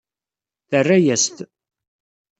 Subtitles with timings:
[0.69, 1.37] Terra-yas-t.